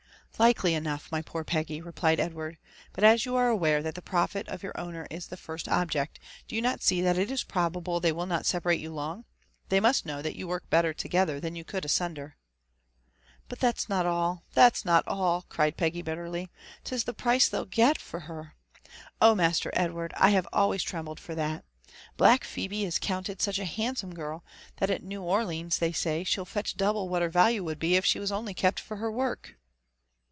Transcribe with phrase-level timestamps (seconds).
[0.39, 2.57] "Likely enough, my poor Peggy," replied Edward;
[2.93, 6.55] but, as yoa are aware that the profit of your owner is the first deject, do
[6.55, 9.25] you not aee that it is probable they will not separate you long?
[9.69, 12.37] They must know that you work better together than you could asunder."
[13.47, 16.49] ''But that's not all— that's not all \" cried Peggy bitterly;''
[16.83, 18.55] 'tis the price they'll get for her!—
[19.21, 21.63] ^Oh, Master Edward, I have always trem bled for that 1
[22.17, 24.43] Black Phebe is counted such a handsome girl,
[24.77, 28.05] that at New Orlines, they say, she'd fetch double what her value would be if
[28.05, 29.55] she was only kept for her work.